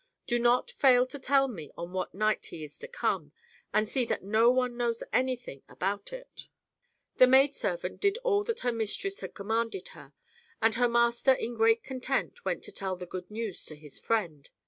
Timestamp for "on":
1.77-1.93